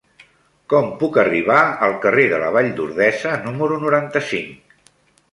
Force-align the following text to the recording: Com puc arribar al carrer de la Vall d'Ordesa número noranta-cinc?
Com 0.73 0.87
puc 1.01 1.17
arribar 1.23 1.57
al 1.87 1.93
carrer 2.05 2.25
de 2.31 2.39
la 2.43 2.47
Vall 2.55 2.69
d'Ordesa 2.79 3.35
número 3.43 3.77
noranta-cinc? 3.85 4.73